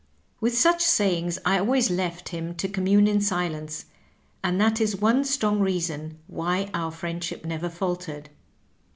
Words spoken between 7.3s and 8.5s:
never faltered.